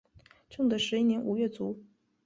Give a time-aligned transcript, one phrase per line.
[0.49, 1.83] 正德十一年五月卒。